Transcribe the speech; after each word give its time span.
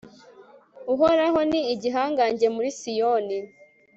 uhoraho 0.93 1.39
ni 1.49 1.59
igihangange 1.73 2.45
muri 2.55 2.69
siyoni 2.79 3.37